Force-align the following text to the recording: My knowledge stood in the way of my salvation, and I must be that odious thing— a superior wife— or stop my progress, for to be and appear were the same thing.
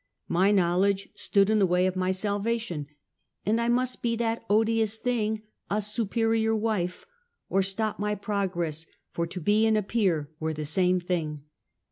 My 0.27 0.49
knowledge 0.49 1.09
stood 1.13 1.47
in 1.51 1.59
the 1.59 1.67
way 1.67 1.85
of 1.85 1.95
my 1.95 2.11
salvation, 2.11 2.87
and 3.45 3.61
I 3.61 3.69
must 3.69 4.01
be 4.01 4.15
that 4.15 4.43
odious 4.49 4.97
thing— 4.97 5.43
a 5.69 5.79
superior 5.79 6.55
wife— 6.55 7.05
or 7.51 7.61
stop 7.61 7.99
my 7.99 8.15
progress, 8.15 8.87
for 9.11 9.27
to 9.27 9.39
be 9.39 9.67
and 9.67 9.77
appear 9.77 10.31
were 10.39 10.53
the 10.53 10.65
same 10.65 10.99
thing. 10.99 11.43